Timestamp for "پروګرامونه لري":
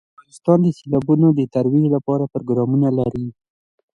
2.33-3.27